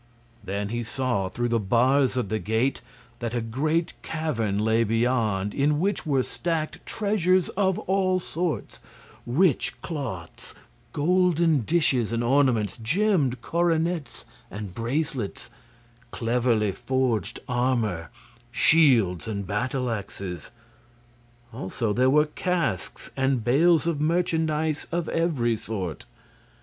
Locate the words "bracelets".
14.73-15.51